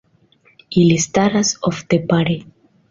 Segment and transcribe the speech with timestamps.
[0.83, 2.41] Ili staras ofte pare.